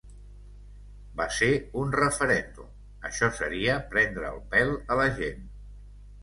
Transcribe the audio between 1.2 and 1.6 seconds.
ser